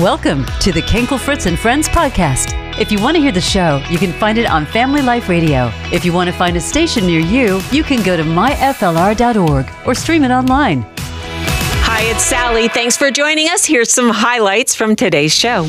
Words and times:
Welcome 0.00 0.44
to 0.60 0.70
the 0.70 0.80
Kankel 0.82 1.18
Fritz 1.18 1.46
and 1.46 1.58
Friends 1.58 1.88
podcast. 1.88 2.54
If 2.78 2.92
you 2.92 3.02
want 3.02 3.16
to 3.16 3.20
hear 3.20 3.32
the 3.32 3.40
show, 3.40 3.82
you 3.90 3.98
can 3.98 4.12
find 4.12 4.38
it 4.38 4.48
on 4.48 4.64
Family 4.64 5.02
Life 5.02 5.28
Radio. 5.28 5.72
If 5.92 6.04
you 6.04 6.12
want 6.12 6.30
to 6.30 6.36
find 6.36 6.56
a 6.56 6.60
station 6.60 7.04
near 7.04 7.18
you, 7.18 7.60
you 7.72 7.82
can 7.82 8.04
go 8.04 8.16
to 8.16 8.22
myflr.org 8.22 9.66
or 9.84 9.94
stream 9.96 10.22
it 10.22 10.30
online. 10.30 10.82
Hi, 10.92 12.02
it's 12.04 12.22
Sally. 12.22 12.68
Thanks 12.68 12.96
for 12.96 13.10
joining 13.10 13.48
us. 13.48 13.64
Here's 13.64 13.90
some 13.90 14.10
highlights 14.10 14.72
from 14.76 14.94
today's 14.94 15.34
show. 15.34 15.68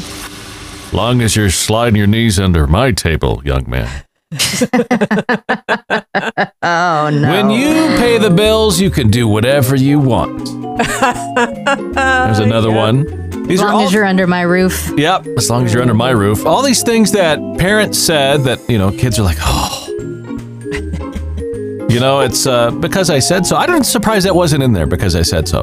Long 0.94 1.22
as 1.22 1.36
you're 1.36 1.50
sliding 1.50 1.96
your 1.96 2.06
knees 2.06 2.40
under 2.40 2.68
my 2.68 2.92
table, 2.92 3.42
young 3.44 3.68
man. 3.68 4.04
Oh 6.62 7.10
no. 7.12 7.32
When 7.32 7.50
you 7.50 7.74
pay 7.98 8.20
the 8.20 8.30
bills, 8.30 8.80
you 8.80 8.92
can 8.92 9.10
do 9.10 9.28
whatever 9.28 9.76
you 9.76 9.98
want. 9.98 10.46
There's 11.96 12.40
another 12.40 12.72
one. 12.72 13.29
These 13.50 13.60
as 13.60 13.64
are 13.64 13.68
long 13.70 13.76
all 13.82 13.88
as 13.88 13.94
you're 13.94 14.06
under 14.06 14.28
my 14.28 14.42
roof. 14.44 14.92
Yep, 14.96 15.26
as 15.38 15.50
long 15.50 15.66
as 15.66 15.74
you're 15.74 15.82
under 15.82 15.94
my 15.96 16.12
roof. 16.12 16.46
All 16.46 16.62
these 16.62 16.84
things 16.84 17.12
that 17.14 17.40
parents 17.58 17.98
said 18.00 18.44
that, 18.46 18.60
you 18.70 18.78
know, 18.78 18.92
kids 18.92 19.18
are 19.20 19.24
like, 19.24 19.38
"Oh." 19.42 19.88
You 21.90 22.00
know, 22.00 22.20
it's 22.20 22.46
uh, 22.46 22.70
because 22.70 23.10
I 23.10 23.18
said 23.18 23.48
so. 23.48 23.56
I'm 23.58 23.72
not 23.72 23.84
surprised 23.84 24.28
that 24.28 24.36
wasn't 24.36 24.62
in 24.62 24.74
there 24.74 24.86
because 24.86 25.16
I 25.16 25.24
said 25.24 25.48
so. 25.48 25.62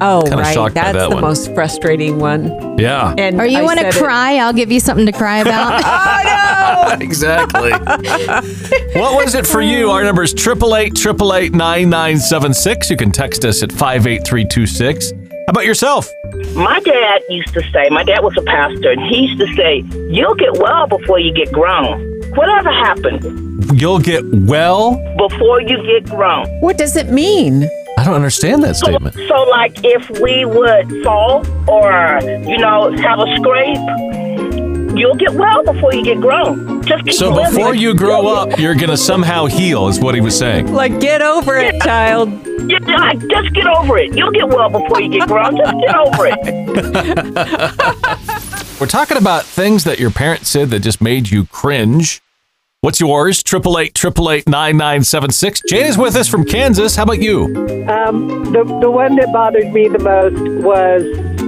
Oh, 0.00 0.20
Kinda 0.22 0.36
right. 0.36 0.54
shocked 0.54 0.76
by 0.76 0.82
That's 0.82 0.98
that 0.98 1.08
the 1.08 1.14
one. 1.16 1.22
most 1.24 1.52
frustrating 1.52 2.20
one. 2.20 2.78
Yeah. 2.78 3.12
And 3.18 3.40
Or 3.40 3.44
you 3.46 3.64
want 3.64 3.80
to 3.80 3.90
said 3.90 4.00
it- 4.00 4.04
cry? 4.04 4.36
I'll 4.36 4.52
give 4.52 4.70
you 4.70 4.78
something 4.78 5.04
to 5.06 5.12
cry 5.12 5.38
about. 5.38 5.82
Oh, 6.68 6.88
no. 6.90 6.96
exactly. 7.00 7.70
what 9.00 9.24
was 9.24 9.34
it 9.34 9.46
for 9.46 9.60
you? 9.62 9.90
Our 9.90 10.02
number 10.04 10.22
is 10.22 10.32
888 10.34 12.90
You 12.90 12.96
can 12.96 13.10
text 13.12 13.44
us 13.44 13.62
at 13.62 13.70
58326. 13.72 15.12
How 15.12 15.16
about 15.48 15.64
yourself? 15.64 16.08
My 16.56 16.80
dad 16.80 17.22
used 17.28 17.52
to 17.54 17.62
say, 17.70 17.88
my 17.90 18.02
dad 18.02 18.20
was 18.24 18.34
a 18.38 18.42
pastor, 18.42 18.90
and 18.90 19.00
he 19.02 19.26
used 19.26 19.38
to 19.38 19.54
say, 19.54 19.84
You'll 20.10 20.34
get 20.34 20.54
well 20.54 20.86
before 20.86 21.18
you 21.18 21.32
get 21.34 21.52
grown. 21.52 22.00
Whatever 22.34 22.70
happened 22.70 23.78
You'll 23.78 23.98
get 23.98 24.24
well. 24.24 24.96
before 25.18 25.60
you 25.60 25.82
get 25.86 26.08
grown. 26.08 26.46
What 26.60 26.78
does 26.78 26.96
it 26.96 27.10
mean? 27.10 27.68
I 27.98 28.04
don't 28.04 28.14
understand 28.14 28.62
that 28.62 28.76
statement. 28.76 29.14
So, 29.28 29.42
like, 29.44 29.84
if 29.84 30.08
we 30.20 30.44
would 30.44 31.02
fall 31.04 31.46
or, 31.68 32.20
you 32.48 32.58
know, 32.58 32.90
have 32.96 33.18
a 33.18 33.36
scrape, 33.36 33.78
you'll 34.98 35.14
get 35.16 35.32
well 35.32 35.62
before 35.64 35.92
you 35.94 36.02
get 36.04 36.20
grown. 36.20 36.82
Just 36.84 37.04
keep 37.04 37.14
So 37.14 37.30
living. 37.30 37.54
before 37.54 37.74
you 37.74 37.94
grow 37.94 38.26
up, 38.28 38.58
you're 38.58 38.74
going 38.74 38.90
to 38.90 38.96
somehow 38.96 39.46
heal, 39.46 39.88
is 39.88 39.98
what 40.00 40.14
he 40.14 40.20
was 40.20 40.36
saying. 40.38 40.72
Like, 40.72 41.00
get 41.00 41.22
over 41.22 41.56
it, 41.56 41.80
child. 41.82 42.30
Yeah, 42.68 43.12
just 43.30 43.52
get 43.54 43.66
over 43.66 43.96
it. 43.98 44.16
You'll 44.16 44.32
get 44.32 44.48
well 44.48 44.68
before 44.68 45.00
you 45.00 45.08
get 45.08 45.28
grown. 45.28 45.56
Just 45.56 45.72
get 45.80 45.94
over 45.94 46.26
it. 46.26 46.38
We're 48.80 48.86
talking 48.86 49.16
about 49.16 49.44
things 49.44 49.84
that 49.84 49.98
your 49.98 50.10
parents 50.10 50.48
said 50.50 50.70
that 50.70 50.80
just 50.80 51.00
made 51.00 51.30
you 51.30 51.46
cringe. 51.46 52.20
What's 52.82 53.00
yours? 53.00 53.42
888 53.46 53.94
Jane 55.68 55.86
is 55.86 55.96
with 55.98 56.14
us 56.14 56.28
from 56.28 56.44
Kansas. 56.44 56.94
How 56.94 57.04
about 57.04 57.22
you? 57.22 57.44
Um, 57.88 58.44
the 58.52 58.64
the 58.82 58.90
one 58.90 59.16
that 59.16 59.32
bothered 59.32 59.72
me 59.72 59.88
the 59.88 59.98
most 59.98 60.38
was 60.62 61.02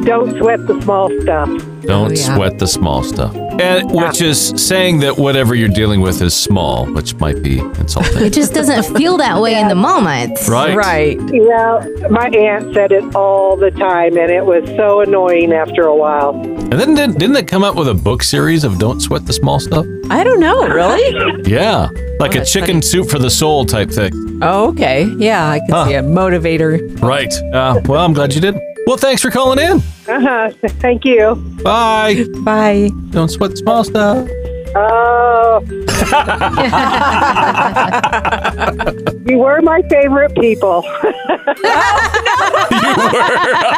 don't 0.05 0.37
sweat 0.39 0.67
the 0.67 0.81
small 0.83 1.09
stuff. 1.23 1.49
Don't 1.83 2.09
Oh, 2.09 2.11
yeah. 2.11 2.35
sweat 2.37 2.59
the 2.59 2.67
small 2.67 3.03
stuff. 3.03 3.35
And 3.61 3.91
which 3.91 4.21
is 4.21 4.53
saying 4.57 5.01
that 5.01 5.17
whatever 5.19 5.55
you're 5.55 5.69
dealing 5.71 6.01
with 6.01 6.21
is 6.23 6.35
small, 6.35 6.87
which 6.93 7.15
might 7.17 7.43
be 7.43 7.59
insulting. 7.61 8.23
it 8.27 8.33
just 8.33 8.53
doesn't 8.53 8.95
feel 8.97 9.17
that 9.17 9.41
way 9.41 9.59
in 9.59 9.69
the 9.69 9.75
moment. 9.75 10.39
right? 10.49 10.77
Right. 10.77 11.19
Well, 11.21 11.81
my 12.11 12.29
aunt 12.29 12.75
said 12.75 12.93
it 12.93 13.15
all 13.17 13.57
the 13.57 13.71
time, 13.71 14.17
and 14.19 14.31
it 14.31 14.45
was 14.45 14.69
so 14.77 15.01
annoying 15.01 15.53
after 15.53 15.83
a 15.83 15.97
while. 15.97 16.35
And 16.39 16.73
then 16.73 16.95
didn't, 16.95 17.19
didn't 17.19 17.33
they 17.35 17.43
come 17.43 17.65
up 17.65 17.75
with 17.75 17.89
a 17.89 17.95
book 17.95 18.23
series 18.23 18.65
of 18.65 18.79
Don't 18.79 19.01
Sweat 19.01 19.25
the 19.25 19.33
Small 19.33 19.59
Stuff? 19.59 19.87
I 20.11 20.23
don't 20.25 20.41
know, 20.41 20.69
really? 20.69 21.43
Yeah. 21.51 21.89
Like 22.21 22.35
a 22.35 22.39
that's 22.39 22.53
chicken 22.53 22.83
soup 22.83 23.09
for 23.09 23.19
the 23.19 23.31
soul 23.31 23.65
type 23.65 23.91
thing. 23.91 24.13
Oh, 24.43 24.69
okay. 24.69 25.05
Yeah, 25.19 25.49
I 25.49 25.59
can 25.61 25.71
Huh. 25.71 25.87
see 25.87 25.95
a 25.95 26.03
motivator. 26.03 27.01
Right. 27.03 27.33
Uh, 27.53 27.81
well, 27.87 28.05
I'm 28.05 28.13
glad 28.13 28.35
you 28.35 28.41
did. 28.41 28.57
Well, 28.89 28.97
thanks 28.97 29.21
for 29.21 29.31
calling 29.31 29.59
in. 29.59 29.83
Uh 30.09 30.19
huh. 30.19 30.51
Thank 30.81 31.05
you. 31.05 31.35
Bye. 31.63 32.25
Bye. 32.39 32.89
Don't 33.11 33.29
sweat 33.29 33.51
the 33.51 33.59
small 33.59 33.85
stuff. 33.85 34.27
Oh, 34.75 35.61
you 39.29 39.37
were 39.37 39.61
my 39.61 39.83
favorite 39.91 40.35
people. 40.37 40.83
You 40.85 40.91
were. 41.03 41.13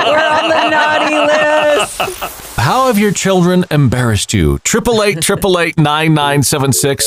We're 0.06 0.30
on 0.30 0.48
the 0.48 0.68
naughty 0.70 1.18
list. 1.26 1.98
How 2.56 2.86
have 2.86 2.96
your 2.96 3.10
children 3.10 3.64
embarrassed 3.72 4.32
you? 4.32 4.60
888 4.64 5.76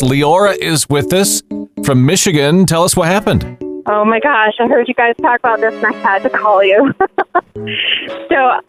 Leora 0.02 0.58
is 0.58 0.90
with 0.90 1.14
us 1.14 1.42
from 1.86 2.06
Michigan. 2.06 2.66
Tell 2.66 2.84
us 2.84 2.98
what 2.98 3.08
happened. 3.08 3.63
Oh 3.86 4.06
my 4.06 4.20
gosh, 4.20 4.54
I 4.60 4.68
heard 4.68 4.88
you 4.88 4.94
guys 4.94 5.16
talk 5.22 5.40
about 5.40 5.60
this 5.60 5.74
and 5.74 5.86
I 5.86 5.92
had 5.94 6.24
to 6.24 6.30
call 6.30 6.64
you. 6.64 6.94
so, 8.30 8.62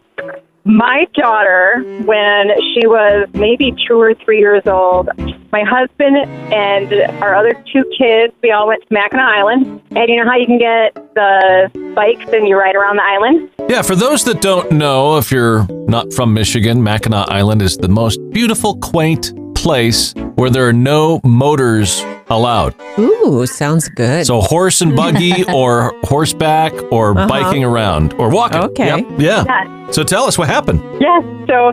my 0.65 1.05
daughter, 1.13 1.83
when 2.05 2.49
she 2.73 2.87
was 2.87 3.29
maybe 3.33 3.73
two 3.87 4.01
or 4.01 4.13
three 4.15 4.39
years 4.39 4.63
old, 4.65 5.09
my 5.51 5.63
husband 5.63 6.17
and 6.51 6.91
our 7.23 7.35
other 7.35 7.53
two 7.71 7.83
kids, 7.97 8.33
we 8.41 8.51
all 8.51 8.67
went 8.67 8.81
to 8.81 8.87
Mackinac 8.93 9.37
Island. 9.37 9.81
And 9.91 10.09
you 10.09 10.17
know 10.17 10.29
how 10.29 10.37
you 10.37 10.47
can 10.47 10.57
get 10.57 10.95
the 11.13 11.93
bikes 11.95 12.25
and 12.33 12.47
you 12.47 12.57
ride 12.57 12.75
around 12.75 12.97
the 12.97 13.03
island? 13.03 13.51
Yeah, 13.69 13.83
for 13.83 13.95
those 13.95 14.25
that 14.25 14.41
don't 14.41 14.71
know, 14.71 15.17
if 15.17 15.31
you're 15.31 15.65
not 15.87 16.11
from 16.13 16.33
Michigan, 16.33 16.83
Mackinac 16.83 17.29
Island 17.29 17.61
is 17.61 17.77
the 17.77 17.87
most 17.87 18.19
beautiful, 18.31 18.77
quaint 18.79 19.33
place 19.55 20.13
where 20.35 20.49
there 20.49 20.67
are 20.67 20.73
no 20.73 21.21
motors 21.23 22.03
allowed. 22.29 22.75
Ooh, 22.99 23.45
sounds 23.45 23.87
good. 23.89 24.25
So 24.25 24.41
horse 24.41 24.81
and 24.81 24.95
buggy 24.95 25.43
or 25.53 25.93
horseback 26.03 26.73
or 26.91 27.11
Uh-huh. 27.11 27.27
biking 27.27 27.63
around 27.63 28.13
or 28.13 28.29
walking. 28.29 28.61
Okay. 28.61 28.87
Yep. 28.87 29.05
Yeah. 29.19 29.43
Yeah. 29.45 29.91
So 29.91 30.03
tell 30.03 30.25
us 30.25 30.37
what 30.37 30.47
happened. 30.47 30.81
Yes. 30.99 31.23
So 31.47 31.71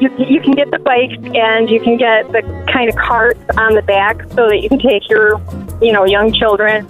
you, 0.00 0.08
you 0.18 0.40
can 0.40 0.52
get 0.52 0.70
the 0.70 0.78
bikes 0.78 1.14
and 1.34 1.68
you 1.70 1.78
can 1.80 1.96
get 1.98 2.30
the 2.32 2.42
kind 2.72 2.88
of 2.88 2.96
carts 2.96 3.40
on 3.56 3.74
the 3.74 3.82
back 3.82 4.22
so 4.30 4.48
that 4.48 4.60
you 4.62 4.68
can 4.68 4.78
take 4.78 5.08
your, 5.08 5.40
you 5.82 5.92
know, 5.92 6.04
young 6.04 6.32
children. 6.32 6.86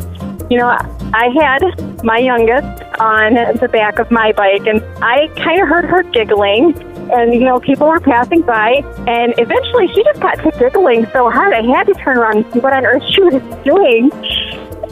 You 0.50 0.58
know, 0.58 0.69
I 1.14 1.28
had 1.40 2.04
my 2.04 2.19
youngest 2.19 2.82
on 3.00 3.34
the 3.58 3.69
back 3.72 3.98
of 3.98 4.10
my 4.10 4.32
bike 4.32 4.66
and 4.66 4.82
I 5.02 5.28
kind 5.36 5.60
of 5.60 5.69
heard 5.69 5.84
her 5.86 6.02
giggling. 6.04 6.72
And, 7.10 7.34
you 7.34 7.40
know, 7.40 7.60
people 7.60 7.88
were 7.88 8.00
passing 8.00 8.42
by. 8.42 8.82
And 9.06 9.34
eventually 9.38 9.88
she 9.88 10.02
just 10.04 10.20
got 10.20 10.36
to 10.36 10.50
giggling 10.58 11.06
so 11.12 11.30
hard 11.30 11.52
I 11.54 11.62
had 11.62 11.86
to 11.86 11.94
turn 11.94 12.18
around 12.18 12.36
and 12.44 12.52
see 12.52 12.60
what 12.60 12.72
on 12.72 12.84
earth 12.84 13.02
she 13.10 13.22
was 13.22 13.42
doing. 13.64 14.10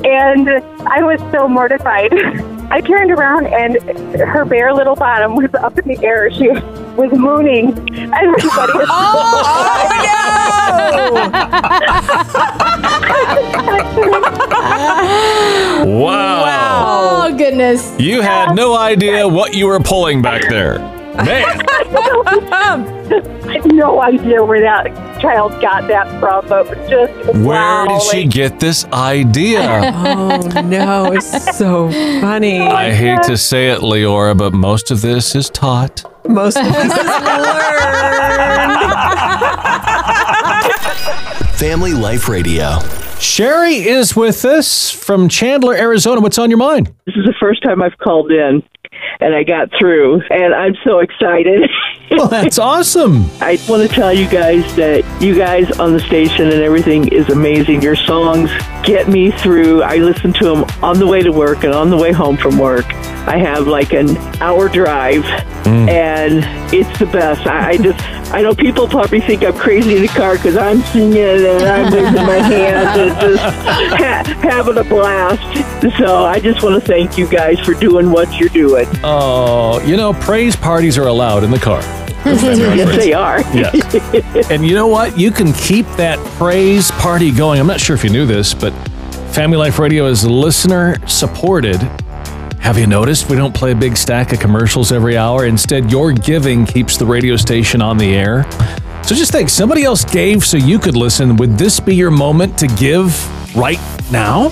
And 0.04 0.48
I 0.88 1.02
was 1.02 1.20
so 1.30 1.46
mortified. 1.48 2.12
I 2.72 2.80
turned 2.80 3.10
around 3.10 3.46
and 3.46 3.76
her 4.20 4.44
bare 4.44 4.72
little 4.72 4.94
bottom 4.94 5.34
was 5.34 5.52
up 5.54 5.76
in 5.78 5.88
the 5.88 6.06
air. 6.06 6.30
She 6.30 6.48
was 6.48 7.10
mooning. 7.12 7.70
Everybody 8.14 8.46
was 8.48 8.88
oh, 8.90 9.42
oh, 9.42 10.00
Wow. 15.84 17.24
Oh 17.24 17.36
goodness. 17.36 17.92
You 17.98 18.20
had 18.20 18.54
no 18.54 18.76
idea 18.76 19.26
what 19.26 19.54
you 19.54 19.66
were 19.66 19.80
pulling 19.80 20.22
back 20.22 20.42
there. 20.48 20.99
Man. 21.24 21.44
I 21.68 23.52
have 23.52 23.66
no 23.66 24.00
idea 24.00 24.44
where 24.44 24.60
that 24.60 25.20
child 25.20 25.60
got 25.60 25.88
that 25.88 26.08
from, 26.20 26.46
but 26.48 26.66
just 26.88 27.12
Where 27.34 27.44
wow, 27.44 27.86
did 27.86 28.02
she 28.02 28.22
like, 28.22 28.30
get 28.30 28.60
this 28.60 28.84
idea? 28.86 29.60
oh 29.94 30.38
no, 30.64 31.12
it's 31.12 31.56
so 31.56 31.90
funny. 32.20 32.60
Oh, 32.60 32.68
I 32.68 32.92
hate 32.92 33.22
to 33.24 33.36
say 33.36 33.70
it, 33.70 33.80
Leora, 33.80 34.36
but 34.36 34.52
most 34.52 34.90
of 34.90 35.00
this 35.00 35.34
is 35.34 35.50
taught. 35.50 36.04
Most 36.28 36.56
of 36.56 36.64
this 36.64 36.84
is 36.84 36.92
learned. 36.92 37.90
Family 41.58 41.92
Life 41.92 42.28
Radio. 42.28 42.78
Sherry 43.18 43.74
is 43.74 44.16
with 44.16 44.44
us 44.46 44.90
from 44.90 45.28
Chandler, 45.28 45.74
Arizona. 45.74 46.22
What's 46.22 46.38
on 46.38 46.48
your 46.48 46.58
mind? 46.58 46.86
This 47.04 47.16
is 47.16 47.26
the 47.26 47.34
first 47.38 47.62
time 47.62 47.82
I've 47.82 47.98
called 47.98 48.32
in, 48.32 48.62
and 49.20 49.34
I 49.34 49.42
got 49.44 49.70
through, 49.78 50.22
and 50.30 50.54
I'm 50.54 50.74
so 50.84 51.00
excited. 51.00 51.68
Well, 52.10 52.26
that's 52.26 52.58
awesome. 52.58 53.26
I 53.40 53.56
want 53.68 53.88
to 53.88 53.94
tell 53.94 54.12
you 54.12 54.28
guys 54.28 54.74
that 54.74 55.04
you 55.22 55.36
guys 55.36 55.70
on 55.78 55.92
the 55.92 56.00
station 56.00 56.46
and 56.46 56.60
everything 56.60 57.06
is 57.12 57.28
amazing. 57.28 57.82
Your 57.82 57.94
songs 57.94 58.50
get 58.82 59.08
me 59.08 59.30
through. 59.30 59.82
I 59.82 59.98
listen 59.98 60.32
to 60.32 60.44
them 60.44 60.64
on 60.82 60.98
the 60.98 61.06
way 61.06 61.22
to 61.22 61.30
work 61.30 61.62
and 61.62 61.72
on 61.72 61.88
the 61.88 61.96
way 61.96 62.10
home 62.10 62.36
from 62.36 62.58
work. 62.58 62.84
I 63.28 63.38
have 63.38 63.68
like 63.68 63.92
an 63.92 64.16
hour 64.42 64.68
drive, 64.68 65.22
mm. 65.22 65.88
and 65.88 66.42
it's 66.74 66.98
the 66.98 67.06
best. 67.06 67.46
I, 67.46 67.70
I 67.70 67.76
just, 67.76 68.00
I 68.32 68.42
know 68.42 68.54
people 68.54 68.86
probably 68.86 69.20
think 69.20 69.42
I'm 69.42 69.56
crazy 69.56 69.96
in 69.96 70.02
the 70.02 70.08
car 70.08 70.36
because 70.36 70.56
I'm 70.56 70.80
singing 70.82 71.18
and 71.18 71.64
I'm 71.64 71.92
waving 71.92 72.26
my 72.26 72.38
hands 72.38 72.98
and 72.98 73.20
just 73.20 73.42
ha- 73.42 74.22
having 74.40 74.78
a 74.78 74.84
blast. 74.84 75.40
So 75.98 76.24
I 76.24 76.38
just 76.38 76.62
want 76.62 76.80
to 76.80 76.86
thank 76.86 77.18
you 77.18 77.26
guys 77.28 77.58
for 77.60 77.74
doing 77.74 78.10
what 78.10 78.38
you're 78.38 78.48
doing. 78.50 78.86
Oh, 79.02 79.80
you 79.84 79.96
know, 79.96 80.12
praise 80.12 80.54
parties 80.54 80.96
are 80.96 81.08
allowed 81.08 81.42
in 81.42 81.50
the 81.50 81.58
car. 81.58 81.80
yes, 82.24 82.96
they 82.96 83.12
are. 83.14 83.40
Yes. 83.54 84.50
and 84.50 84.64
you 84.64 84.74
know 84.74 84.86
what? 84.86 85.18
You 85.18 85.30
can 85.30 85.52
keep 85.52 85.86
that 85.96 86.18
praise 86.36 86.90
party 86.92 87.30
going. 87.32 87.58
I'm 87.58 87.66
not 87.66 87.80
sure 87.80 87.96
if 87.96 88.04
you 88.04 88.10
knew 88.10 88.26
this, 88.26 88.54
but 88.54 88.72
Family 89.32 89.56
Life 89.56 89.78
Radio 89.78 90.06
is 90.06 90.24
listener 90.24 90.96
supported. 91.06 91.80
Have 92.60 92.78
you 92.78 92.86
noticed 92.86 93.28
we 93.30 93.36
don't 93.36 93.54
play 93.54 93.72
a 93.72 93.74
big 93.74 93.96
stack 93.96 94.32
of 94.32 94.38
commercials 94.38 94.92
every 94.92 95.16
hour? 95.16 95.46
Instead, 95.46 95.90
your 95.90 96.12
giving 96.12 96.66
keeps 96.66 96.96
the 96.96 97.06
radio 97.06 97.34
station 97.34 97.80
on 97.80 97.96
the 97.96 98.14
air. 98.14 98.44
So 99.02 99.14
just 99.14 99.32
think 99.32 99.48
somebody 99.48 99.82
else 99.82 100.04
gave 100.04 100.44
so 100.44 100.56
you 100.56 100.78
could 100.78 100.94
listen. 100.94 101.36
Would 101.36 101.56
this 101.58 101.80
be 101.80 101.96
your 101.96 102.10
moment 102.10 102.58
to 102.58 102.66
give 102.68 103.56
right 103.56 103.80
now? 104.12 104.50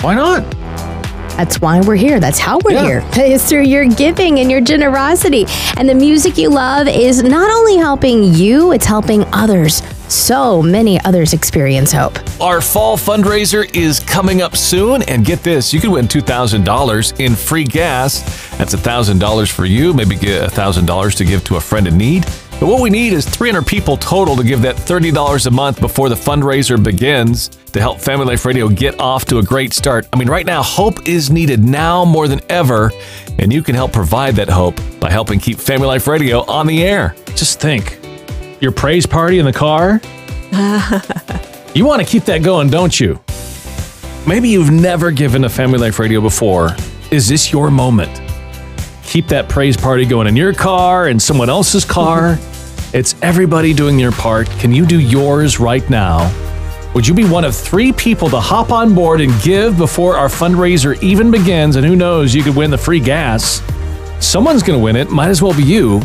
Why 0.00 0.14
not? 0.14 0.53
That's 1.36 1.60
why 1.60 1.80
we're 1.80 1.96
here. 1.96 2.20
That's 2.20 2.38
how 2.38 2.58
we're 2.64 2.72
Yeah. 2.72 2.84
here. 2.84 3.04
It's 3.16 3.44
through 3.44 3.62
your 3.62 3.84
giving 3.86 4.38
and 4.40 4.50
your 4.50 4.60
generosity. 4.60 5.46
And 5.76 5.88
the 5.88 5.94
music 5.94 6.38
you 6.38 6.48
love 6.48 6.86
is 6.88 7.22
not 7.22 7.50
only 7.50 7.76
helping 7.76 8.34
you, 8.34 8.72
it's 8.72 8.86
helping 8.86 9.24
others. 9.32 9.82
So 10.08 10.62
many 10.62 11.00
others 11.04 11.32
experience 11.32 11.90
hope. 11.90 12.18
Our 12.40 12.60
fall 12.60 12.96
fundraiser 12.96 13.68
is 13.74 13.98
coming 14.00 14.42
up 14.42 14.56
soon, 14.56 15.02
and 15.02 15.24
get 15.24 15.42
this 15.42 15.72
you 15.72 15.80
can 15.80 15.90
win 15.90 16.06
$2,000 16.06 17.14
in 17.18 17.34
free 17.34 17.64
gas. 17.64 18.20
That's 18.58 18.74
$1,000 18.74 19.50
for 19.50 19.64
you, 19.64 19.92
maybe 19.92 20.14
get 20.14 20.42
$1,000 20.44 21.14
to 21.16 21.24
give 21.24 21.42
to 21.44 21.56
a 21.56 21.60
friend 21.60 21.88
in 21.88 21.96
need. 21.96 22.26
But 22.60 22.66
what 22.68 22.80
we 22.80 22.90
need 22.90 23.12
is 23.12 23.24
300 23.26 23.66
people 23.66 23.96
total 23.96 24.36
to 24.36 24.44
give 24.44 24.62
that 24.62 24.76
$30 24.76 25.46
a 25.46 25.50
month 25.50 25.80
before 25.80 26.08
the 26.08 26.14
fundraiser 26.14 26.80
begins 26.80 27.50
to 27.74 27.80
help 27.80 28.00
Family 28.00 28.26
Life 28.26 28.44
Radio 28.44 28.68
get 28.68 28.98
off 28.98 29.26
to 29.26 29.38
a 29.38 29.42
great 29.42 29.72
start. 29.72 30.08
I 30.12 30.16
mean, 30.16 30.28
right 30.28 30.46
now, 30.46 30.62
hope 30.62 31.06
is 31.06 31.30
needed 31.30 31.62
now 31.62 32.04
more 32.04 32.26
than 32.26 32.40
ever, 32.48 32.90
and 33.38 33.52
you 33.52 33.62
can 33.62 33.74
help 33.74 33.92
provide 33.92 34.36
that 34.36 34.48
hope 34.48 34.80
by 34.98 35.10
helping 35.10 35.38
keep 35.38 35.58
Family 35.58 35.86
Life 35.86 36.06
Radio 36.06 36.44
on 36.46 36.66
the 36.66 36.82
air. 36.82 37.14
Just 37.34 37.60
think 37.60 37.98
your 38.60 38.72
praise 38.72 39.06
party 39.06 39.38
in 39.38 39.44
the 39.44 39.52
car. 39.52 40.00
You 41.74 41.84
want 41.84 42.00
to 42.00 42.06
keep 42.06 42.24
that 42.26 42.44
going, 42.44 42.70
don't 42.70 43.00
you? 43.00 43.20
Maybe 44.28 44.48
you've 44.48 44.70
never 44.70 45.10
given 45.10 45.42
to 45.42 45.48
Family 45.48 45.76
Life 45.80 45.98
Radio 45.98 46.20
before. 46.20 46.76
Is 47.10 47.26
this 47.26 47.50
your 47.50 47.68
moment? 47.68 48.22
Keep 49.02 49.26
that 49.26 49.48
praise 49.48 49.76
party 49.76 50.04
going 50.04 50.28
in 50.28 50.36
your 50.36 50.54
car 50.54 51.08
and 51.08 51.20
someone 51.20 51.50
else's 51.50 51.84
car. 51.84 52.38
it's 52.94 53.16
everybody 53.22 53.74
doing 53.74 53.96
their 53.96 54.12
part. 54.12 54.48
Can 54.60 54.72
you 54.72 54.86
do 54.86 55.00
yours 55.00 55.58
right 55.58 55.90
now? 55.90 56.30
Would 56.94 57.08
you 57.08 57.12
be 57.12 57.24
one 57.24 57.44
of 57.44 57.56
three 57.56 57.92
people 57.92 58.30
to 58.30 58.38
hop 58.38 58.70
on 58.70 58.94
board 58.94 59.20
and 59.20 59.32
give 59.42 59.76
before 59.76 60.16
our 60.16 60.28
fundraiser 60.28 61.00
even 61.02 61.28
begins? 61.28 61.74
And 61.74 61.84
who 61.84 61.96
knows, 61.96 62.32
you 62.32 62.44
could 62.44 62.54
win 62.54 62.70
the 62.70 62.78
free 62.78 63.00
gas. 63.00 63.60
Someone's 64.20 64.62
going 64.62 64.78
to 64.78 64.82
win 64.82 64.94
it. 64.94 65.10
Might 65.10 65.28
as 65.28 65.42
well 65.42 65.52
be 65.52 65.64
you. 65.64 66.00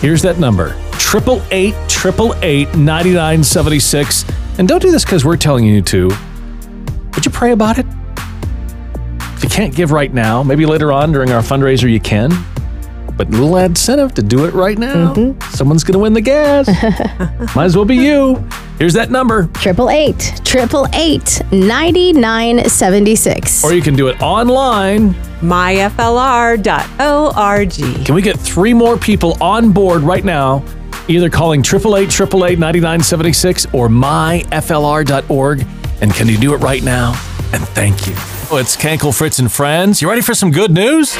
Here's 0.00 0.22
that 0.22 0.38
number 0.38 0.76
888 0.94 1.74
888 1.74 2.74
9976. 2.76 4.24
And 4.58 4.68
don't 4.68 4.80
do 4.80 4.92
this 4.92 5.04
because 5.04 5.24
we're 5.24 5.36
telling 5.36 5.64
you 5.64 5.82
to. 5.82 6.10
Would 7.14 7.26
you 7.26 7.32
pray 7.32 7.50
about 7.50 7.78
it? 7.78 7.86
If 9.34 9.42
you 9.42 9.50
can't 9.50 9.74
give 9.74 9.90
right 9.90 10.14
now, 10.14 10.44
maybe 10.44 10.64
later 10.64 10.92
on 10.92 11.10
during 11.10 11.32
our 11.32 11.42
fundraiser 11.42 11.90
you 11.90 11.98
can. 11.98 12.30
But 13.16 13.26
a 13.26 13.30
little 13.32 13.56
incentive 13.56 14.14
to 14.14 14.22
do 14.22 14.44
it 14.44 14.54
right 14.54 14.78
now. 14.78 15.12
Mm-hmm. 15.12 15.40
Someone's 15.56 15.82
going 15.82 15.94
to 15.94 15.98
win 15.98 16.12
the 16.12 16.20
gas. 16.20 16.68
Might 17.56 17.64
as 17.64 17.74
well 17.74 17.84
be 17.84 17.96
you. 17.96 18.36
Here's 18.80 18.94
that 18.94 19.10
number. 19.10 19.46
Triple 19.56 19.90
eight, 19.90 20.40
triple 20.42 20.86
eight, 20.94 21.42
ninety 21.52 22.14
nine 22.14 22.66
seventy 22.66 23.14
six. 23.14 23.62
Or 23.62 23.74
you 23.74 23.82
can 23.82 23.94
do 23.94 24.08
it 24.08 24.22
online. 24.22 25.12
myflr.org. 25.42 26.64
Can 28.06 28.14
we 28.14 28.22
get 28.22 28.40
three 28.40 28.72
more 28.72 28.96
people 28.96 29.36
on 29.42 29.70
board 29.72 30.00
right 30.00 30.24
now? 30.24 30.64
Either 31.08 31.28
calling 31.28 31.60
888 31.60 32.08
888 32.08 32.58
9976 32.58 33.66
or 33.74 33.88
myflr.org. 33.88 35.66
And 36.00 36.14
can 36.14 36.28
you 36.28 36.38
do 36.38 36.54
it 36.54 36.58
right 36.58 36.82
now? 36.82 37.10
And 37.52 37.62
thank 37.68 38.06
you. 38.06 38.14
Oh, 38.50 38.56
it's 38.58 38.78
Kankel, 38.78 39.14
Fritz, 39.14 39.40
and 39.40 39.52
Friends. 39.52 40.00
You 40.00 40.08
ready 40.08 40.22
for 40.22 40.32
some 40.34 40.50
good 40.50 40.70
news? 40.70 41.14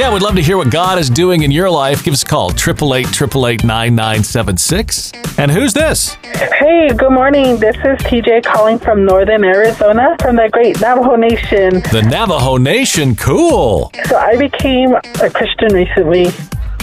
Yeah, 0.00 0.14
we'd 0.14 0.22
love 0.22 0.36
to 0.36 0.42
hear 0.42 0.56
what 0.56 0.70
God 0.70 0.98
is 0.98 1.10
doing 1.10 1.42
in 1.42 1.50
your 1.50 1.68
life. 1.68 2.02
Give 2.02 2.14
us 2.14 2.22
a 2.22 2.24
call, 2.24 2.52
888 2.52 3.08
888 3.08 3.64
9976. 3.64 5.12
And 5.36 5.50
who's 5.50 5.74
this? 5.74 6.14
Hey, 6.24 6.88
good 6.96 7.12
morning. 7.12 7.58
This 7.58 7.76
is 7.76 7.98
TJ 8.08 8.46
calling 8.46 8.78
from 8.78 9.04
northern 9.04 9.44
Arizona 9.44 10.16
from 10.18 10.36
the 10.36 10.48
great 10.50 10.80
Navajo 10.80 11.16
Nation. 11.16 11.82
The 11.92 12.00
Navajo 12.00 12.56
Nation. 12.56 13.14
Cool. 13.14 13.92
So 14.06 14.16
I 14.16 14.38
became 14.38 14.94
a 14.94 15.28
Christian 15.28 15.74
recently, 15.74 16.30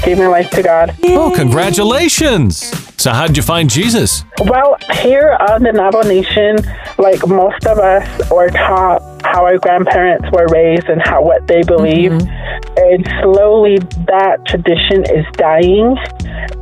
gave 0.04 0.20
my 0.20 0.28
life 0.28 0.52
to 0.52 0.62
God. 0.62 0.96
Oh, 1.06 1.34
congratulations. 1.36 2.72
So, 3.02 3.12
how'd 3.14 3.36
you 3.36 3.42
find 3.42 3.68
Jesus? 3.68 4.26
Well, 4.42 4.78
here 5.02 5.38
on 5.50 5.64
the 5.64 5.72
Navajo 5.72 6.08
Nation, 6.08 6.58
like 7.00 7.28
most 7.28 7.66
of 7.66 7.80
us 7.80 8.32
were 8.32 8.50
taught 8.50 9.02
how 9.24 9.46
our 9.46 9.58
grandparents 9.58 10.28
were 10.32 10.48
raised 10.48 10.88
and 10.88 11.02
how 11.02 11.24
what 11.24 11.48
they 11.48 11.64
believe. 11.64 12.12
Mm-hmm. 12.12 12.37
And 12.78 13.06
slowly 13.24 13.78
that 14.06 14.46
tradition 14.46 15.02
is 15.10 15.26
dying. 15.34 15.98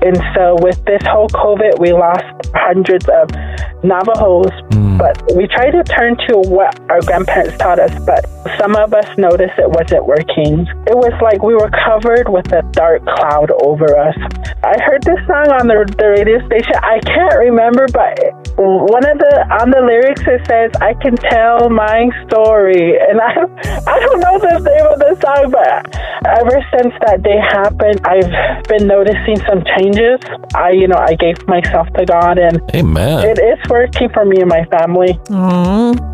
And 0.02 0.18
so 0.36 0.56
with 0.60 0.84
this 0.86 1.02
whole 1.06 1.30
COVID, 1.30 1.80
we 1.80 1.94
lost 1.94 2.24
hundreds 2.54 3.08
of 3.10 3.30
Navajos, 3.84 4.54
mm. 4.74 4.98
but 4.98 5.18
we 5.36 5.48
tried 5.48 5.72
to 5.72 5.84
turn 5.84 6.18
to 6.30 6.38
what 6.50 6.74
our 6.90 7.02
grandparents 7.02 7.58
taught 7.58 7.80
us, 7.80 7.94
but 8.06 8.26
some 8.58 8.76
of 8.76 8.94
us 8.94 9.06
noticed 9.18 9.58
it 9.58 9.70
wasn't 9.70 10.06
working. 10.06 10.66
It 10.88 10.98
was 10.98 11.14
like 11.22 11.42
we 11.42 11.54
were 11.54 11.70
covered 11.84 12.30
with 12.30 12.46
a 12.54 12.62
dark 12.72 13.06
cloud 13.06 13.52
over 13.62 13.98
us. 13.98 14.18
I 14.64 14.78
heard 14.86 15.04
this 15.04 15.20
song 15.28 15.50
on 15.54 15.68
the, 15.68 15.86
the 15.98 16.10
radio 16.14 16.38
station. 16.46 16.78
I 16.82 17.02
can't 17.06 17.38
remember, 17.38 17.86
but 17.90 18.18
one 18.58 19.04
of 19.06 19.18
the 19.20 19.34
on 19.60 19.70
the 19.70 19.84
lyrics 19.84 20.24
it 20.26 20.42
says, 20.48 20.72
"I 20.80 20.94
can 21.04 21.18
tell 21.18 21.70
my 21.70 22.08
story," 22.26 22.96
and 22.96 23.20
I 23.20 23.34
I 23.86 23.96
don't 24.00 24.20
know 24.24 24.38
the 24.40 24.56
name 24.64 24.88
of 24.88 24.98
the 25.02 25.14
song, 25.20 25.52
but 25.52 25.84
ever 26.40 26.58
since 26.72 26.94
that 27.06 27.22
day 27.22 27.38
happened, 27.38 28.00
I've 28.08 28.32
been 28.70 28.88
noticing 28.88 29.38
some 29.44 29.65
changes. 29.78 30.20
I 30.54 30.72
you 30.72 30.88
know 30.88 30.98
I 30.98 31.16
gave 31.16 31.46
myself 31.48 31.88
to 31.94 32.06
God, 32.06 32.38
and 32.38 32.62
Amen. 32.74 33.30
it 33.30 33.40
is 33.40 33.70
working 33.70 34.10
for 34.10 34.26
me 34.26 34.42
and 34.42 34.50
my 34.50 34.66
family. 34.66 35.20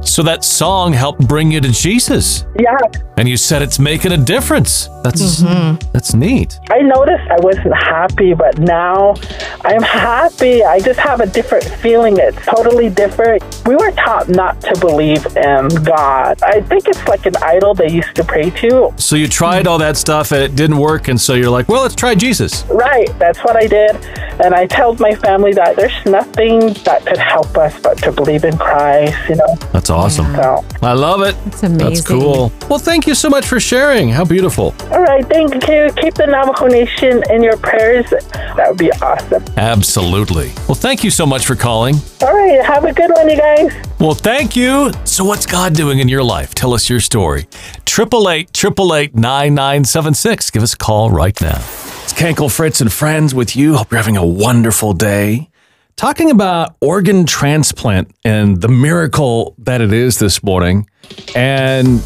So, 0.04 0.24
that 0.24 0.44
song 0.44 0.94
helped 0.94 1.26
bring 1.28 1.52
you 1.52 1.62
to 1.62 1.72
Jesus. 1.72 2.46
Yeah, 2.60 2.78
And 3.18 3.30
you 3.30 3.38
said 3.38 3.62
it's 3.62 3.80
making 3.80 4.12
a 4.12 4.18
difference. 4.18 4.88
That's 5.04 5.42
mm-hmm. 5.42 5.92
that's 5.94 6.14
neat. 6.14 6.60
I 6.70 6.80
noticed 6.82 7.24
I 7.30 7.38
wasn't 7.40 7.76
happy, 7.76 8.34
but 8.34 8.60
now 8.60 9.16
I'm 9.64 9.82
happy. 9.82 10.64
I 10.64 10.80
just 10.80 11.00
have 11.00 11.22
a 11.22 11.28
different 11.28 11.64
feeling. 11.64 12.18
It's 12.18 12.46
totally 12.46 12.90
different. 12.90 13.44
We 13.66 13.76
were 13.76 13.92
taught 13.92 14.28
not 14.28 14.60
to 14.62 14.80
believe 14.80 15.26
in 15.38 15.70
God. 15.84 16.42
I 16.44 16.62
think 16.62 16.88
it's 16.88 17.08
like 17.08 17.26
an 17.26 17.36
idol 17.38 17.74
they 17.74 17.90
used 17.90 18.16
to 18.16 18.24
pray 18.24 18.50
to. 18.50 18.94
So 18.98 19.16
you 19.16 19.28
tried 19.28 19.66
all 19.66 19.78
that 19.78 19.98
stuff 19.98 20.32
and 20.32 20.42
it 20.42 20.56
didn't 20.56 20.78
work, 20.78 21.08
and 21.08 21.20
so 21.20 21.36
you're 21.36 21.50
like, 21.50 21.70
well, 21.70 21.84
let's 21.84 21.96
try 21.96 22.16
Jesus. 22.16 22.66
Right, 22.70 23.08
that's 23.18 23.40
what 23.44 23.56
I 23.56 23.68
did. 23.68 23.96
And 24.44 24.56
I 24.56 24.66
told 24.66 25.00
my 25.00 25.14
family 25.16 25.54
that 25.54 25.76
there's 25.76 26.06
nothing 26.06 26.74
that 26.86 27.06
could 27.06 27.18
help 27.18 27.56
us 27.58 27.80
but 27.82 27.98
to 28.00 28.12
believe 28.12 28.44
in 28.44 28.58
Christ, 28.58 29.18
you 29.30 29.36
know. 29.36 29.56
That's 29.72 29.90
awesome. 29.90 30.34
So, 30.36 30.66
I 30.82 30.94
love 30.94 31.22
it. 31.22 31.36
It's 31.46 31.64
amazing. 31.64 31.78
That's 31.88 32.02
cool. 32.02 32.52
Well, 32.70 32.80
thank 32.80 33.06
you 33.08 33.14
so 33.14 33.30
much 33.30 33.46
for 33.46 33.60
sharing. 33.60 34.10
How 34.10 34.26
beautiful. 34.26 34.74
all 34.92 35.02
right, 35.02 35.26
thank 35.28 35.54
you. 35.68 35.90
Keep 35.98 36.16
the 36.16 36.28
Navajo 36.28 36.68
Nation 36.68 37.24
in 37.30 37.44
your 37.44 37.58
prayers. 37.58 38.10
That 38.10 38.66
would 38.70 38.78
be 38.78 38.92
awesome. 38.94 39.44
Absolutely. 39.58 40.52
Well, 40.68 40.76
thank 40.76 41.04
you 41.04 41.12
so 41.12 41.26
much 41.26 41.46
for 41.46 41.56
calling. 41.56 41.96
All 42.22 42.34
right, 42.34 42.64
have 42.66 42.86
a 42.86 42.94
good 42.94 43.12
one, 43.12 43.30
you 43.30 43.38
guys. 43.38 43.72
Well, 44.00 44.16
thank 44.16 44.56
you. 44.56 44.92
So, 45.06 45.24
what's 45.24 45.46
God 45.46 45.76
doing 45.76 46.00
in 46.00 46.08
your 46.08 46.24
life? 46.24 46.56
Tell 46.56 46.74
us 46.74 46.90
your 46.90 47.00
story. 47.00 47.48
888 47.88 48.50
888 48.58 49.16
9976. 49.16 50.50
Give 50.50 50.64
us 50.64 50.74
a 50.74 50.78
call 50.78 51.12
right 51.12 51.40
now. 51.42 51.91
It's 52.04 52.14
Kankel 52.14 52.52
Fritz 52.54 52.82
and 52.82 52.92
friends 52.92 53.34
with 53.34 53.56
you. 53.56 53.76
Hope 53.76 53.92
you're 53.92 53.98
having 54.00 54.18
a 54.18 54.26
wonderful 54.26 54.94
day. 54.94 55.50
Talking 55.96 56.32
about 56.32 56.76
organ 56.82 57.26
transplant 57.26 58.12
and 58.26 58.60
the 58.60 58.68
miracle 58.68 59.56
that 59.60 59.82
it 59.82 59.94
is 59.94 60.18
this 60.18 60.44
morning. 60.44 60.90
And 61.36 62.02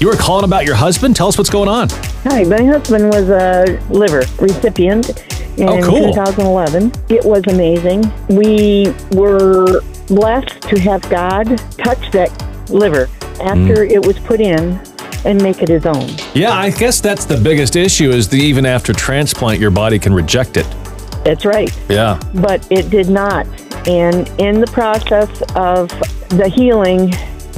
you 0.00 0.08
were 0.08 0.16
calling 0.16 0.44
about 0.44 0.64
your 0.64 0.74
husband. 0.74 1.14
Tell 1.16 1.28
us 1.28 1.38
what's 1.38 1.50
going 1.50 1.68
on. 1.68 1.88
Hi, 2.24 2.42
my 2.44 2.64
husband 2.64 3.10
was 3.10 3.28
a 3.30 3.80
liver 3.90 4.24
recipient 4.40 5.10
in 5.58 5.68
Oh, 5.68 5.80
cool. 5.82 6.12
2011. 6.12 6.92
It 7.08 7.24
was 7.24 7.42
amazing. 7.46 8.10
We 8.28 8.92
were 9.12 9.80
blessed 10.08 10.60
to 10.62 10.78
have 10.80 11.08
God 11.08 11.46
touch 11.78 12.10
that 12.12 12.30
liver 12.70 13.08
after 13.40 13.84
Mm. 13.86 13.90
it 13.90 14.04
was 14.06 14.18
put 14.18 14.40
in 14.40 14.80
and 15.26 15.42
make 15.42 15.60
it 15.60 15.68
his 15.68 15.84
own. 15.84 16.08
Yeah, 16.34 16.52
I 16.52 16.70
guess 16.70 17.00
that's 17.00 17.24
the 17.24 17.36
biggest 17.36 17.76
issue 17.76 18.10
is 18.10 18.28
that 18.28 18.36
even 18.36 18.64
after 18.64 18.92
transplant, 18.92 19.60
your 19.60 19.72
body 19.72 19.98
can 19.98 20.14
reject 20.14 20.56
it. 20.56 20.66
That's 21.24 21.44
right. 21.44 21.76
Yeah. 21.88 22.20
But 22.34 22.66
it 22.70 22.88
did 22.88 23.10
not. 23.10 23.46
And 23.88 24.28
in 24.40 24.60
the 24.60 24.68
process 24.68 25.28
of 25.54 25.88
the 26.30 26.48
healing, 26.48 27.10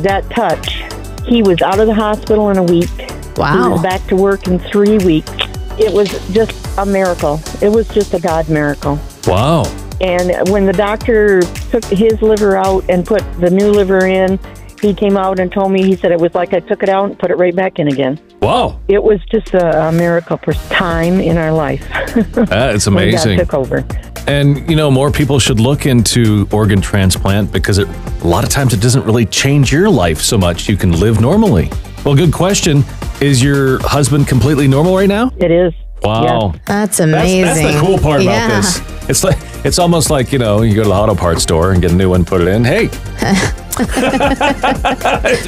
that 0.02 0.28
touch, 0.30 0.82
he 1.26 1.42
was 1.42 1.60
out 1.60 1.78
of 1.78 1.86
the 1.86 1.94
hospital 1.94 2.50
in 2.50 2.56
a 2.56 2.62
week. 2.62 2.90
Wow. 3.36 3.62
He 3.62 3.68
was 3.68 3.82
back 3.82 4.04
to 4.06 4.16
work 4.16 4.48
in 4.48 4.58
three 4.58 4.98
weeks. 4.98 5.30
It 5.78 5.92
was 5.92 6.08
just 6.32 6.78
a 6.78 6.86
miracle. 6.86 7.40
It 7.60 7.68
was 7.68 7.86
just 7.88 8.14
a 8.14 8.20
God 8.20 8.48
miracle. 8.48 8.98
Wow. 9.26 9.64
And 10.00 10.48
when 10.50 10.64
the 10.64 10.72
doctor 10.72 11.42
took 11.70 11.84
his 11.84 12.22
liver 12.22 12.56
out 12.56 12.84
and 12.88 13.04
put 13.06 13.20
the 13.40 13.50
new 13.50 13.70
liver 13.70 14.06
in, 14.06 14.38
he 14.80 14.94
came 14.94 15.16
out 15.16 15.38
and 15.38 15.50
told 15.50 15.72
me, 15.72 15.82
he 15.82 15.96
said 15.96 16.12
it 16.12 16.20
was 16.20 16.34
like 16.34 16.52
I 16.52 16.60
took 16.60 16.82
it 16.82 16.88
out 16.88 17.06
and 17.06 17.18
put 17.18 17.30
it 17.30 17.36
right 17.36 17.54
back 17.54 17.78
in 17.78 17.88
again. 17.88 18.20
Wow. 18.40 18.80
It 18.88 19.02
was 19.02 19.20
just 19.30 19.52
a, 19.54 19.88
a 19.88 19.92
miracle 19.92 20.36
for 20.38 20.52
time 20.52 21.20
in 21.20 21.36
our 21.36 21.52
life. 21.52 21.86
That's 22.32 22.86
amazing. 22.86 23.38
took 23.38 23.54
over. 23.54 23.84
And, 24.26 24.68
you 24.68 24.76
know, 24.76 24.90
more 24.90 25.10
people 25.10 25.38
should 25.38 25.58
look 25.58 25.86
into 25.86 26.48
organ 26.52 26.80
transplant 26.80 27.50
because 27.50 27.78
it, 27.78 27.88
a 27.88 28.26
lot 28.26 28.44
of 28.44 28.50
times 28.50 28.74
it 28.74 28.80
doesn't 28.80 29.04
really 29.04 29.26
change 29.26 29.72
your 29.72 29.88
life 29.88 30.20
so 30.20 30.36
much. 30.36 30.68
You 30.68 30.76
can 30.76 30.92
live 30.92 31.20
normally. 31.20 31.70
Well, 32.04 32.14
good 32.14 32.32
question. 32.32 32.84
Is 33.20 33.42
your 33.42 33.80
husband 33.80 34.28
completely 34.28 34.68
normal 34.68 34.94
right 34.94 35.08
now? 35.08 35.32
It 35.38 35.50
is. 35.50 35.72
Wow. 36.02 36.52
That's 36.52 36.64
That's, 36.66 37.00
amazing. 37.00 37.42
that's 37.44 37.74
the 37.74 37.80
cool 37.80 37.98
part 37.98 38.22
Yeah. 38.22 38.46
about 38.46 38.56
this. 38.62 38.80
It's 39.10 39.24
like 39.24 39.36
it's 39.64 39.78
almost 39.78 40.10
like 40.10 40.32
you 40.32 40.38
know 40.38 40.62
you 40.62 40.74
go 40.74 40.82
to 40.84 40.88
the 40.88 40.94
auto 40.94 41.14
parts 41.14 41.42
store 41.42 41.72
and 41.72 41.82
get 41.82 41.92
a 41.92 41.94
new 41.94 42.10
one, 42.10 42.24
put 42.24 42.40
it 42.40 42.48
in. 42.48 42.64
Hey, 42.64 42.84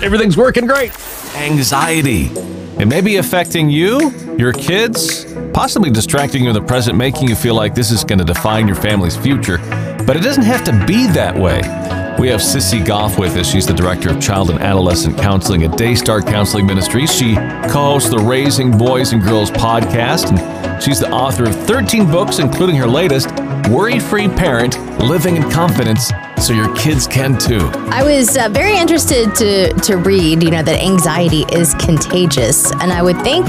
everything's 0.02 0.36
working 0.36 0.66
great. 0.66 0.92
Anxiety. 1.36 2.26
It 2.78 2.86
may 2.88 3.00
be 3.00 3.16
affecting 3.16 3.68
you, 3.68 4.10
your 4.38 4.52
kids, 4.52 5.26
possibly 5.52 5.90
distracting 5.90 6.42
you 6.44 6.50
in 6.50 6.54
the 6.54 6.62
present, 6.62 6.96
making 6.96 7.28
you 7.28 7.36
feel 7.36 7.54
like 7.54 7.74
this 7.74 7.90
is 7.90 8.04
going 8.04 8.18
to 8.18 8.24
define 8.24 8.66
your 8.66 8.76
family's 8.76 9.16
future. 9.16 9.58
But 10.06 10.16
it 10.16 10.22
doesn't 10.22 10.44
have 10.44 10.64
to 10.64 10.86
be 10.86 11.06
that 11.08 11.36
way. 11.36 11.60
We 12.18 12.28
have 12.28 12.40
Sissy 12.40 12.84
Goff 12.84 13.18
with 13.18 13.36
us. 13.36 13.50
She's 13.50 13.66
the 13.66 13.72
director 13.72 14.10
of 14.10 14.20
child 14.20 14.50
and 14.50 14.60
adolescent 14.60 15.16
counseling 15.16 15.62
at 15.62 15.78
Daystar 15.78 16.20
Counseling 16.20 16.66
Ministries. 16.66 17.10
She 17.10 17.34
co-hosts 17.34 18.10
the 18.10 18.18
Raising 18.18 18.76
Boys 18.76 19.12
and 19.12 19.22
Girls 19.22 19.50
podcast, 19.50 20.30
and 20.30 20.82
she's 20.82 21.00
the 21.00 21.10
author 21.10 21.44
of 21.44 21.54
13 21.66 22.10
books, 22.10 22.38
including 22.38 22.76
her 22.76 22.86
latest, 22.86 23.30
Worry-Free 23.70 24.28
Parent: 24.28 24.78
Living 25.00 25.36
in 25.36 25.50
Confidence, 25.50 26.12
so 26.40 26.54
your 26.54 26.74
kids 26.74 27.06
can 27.06 27.38
too. 27.38 27.70
I 27.90 28.02
was 28.02 28.36
uh, 28.36 28.48
very 28.48 28.76
interested 28.76 29.34
to 29.36 29.72
to 29.74 29.96
read, 29.96 30.42
you 30.42 30.50
know, 30.50 30.62
that 30.62 30.82
anxiety 30.82 31.44
is 31.52 31.74
contagious, 31.74 32.72
and 32.72 32.92
I 32.92 33.02
would 33.02 33.20
think 33.22 33.46